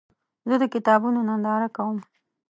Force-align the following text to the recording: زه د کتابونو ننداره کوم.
زه 0.49 0.55
د 0.61 0.63
کتابونو 0.73 1.19
ننداره 1.29 1.67
کوم. 1.75 1.97